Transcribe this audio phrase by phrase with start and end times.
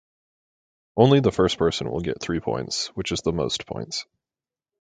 [0.97, 4.07] Only the first person will get three points, which is the most points.